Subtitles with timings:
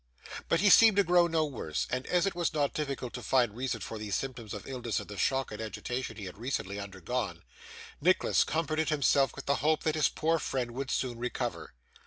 [0.49, 3.51] But he seemed to grow no worse, and, as it was not difficult to find
[3.51, 6.79] a reason for these symptoms of illness in the shock and agitation he had recently
[6.79, 7.43] undergone,
[8.01, 11.75] Nicholas comforted himself with the hope that his poor friend would soon recover.